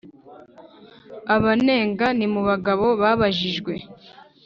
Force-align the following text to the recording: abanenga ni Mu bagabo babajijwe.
abanenga 1.35 2.05
ni 2.17 2.27
Mu 2.33 2.41
bagabo 2.49 2.85
babajijwe. 3.01 3.73